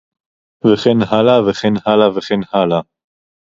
[0.67, 2.81] וכן הלאה וכן הלאה וכן הלאה